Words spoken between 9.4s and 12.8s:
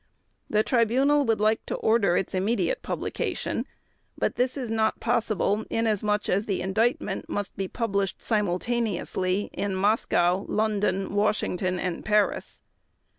in Moscow, London, Washington, and Paris.